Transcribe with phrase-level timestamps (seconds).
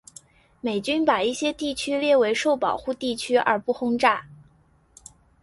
[0.61, 4.25] 美军把一些地区列为受保护地区而不轰炸。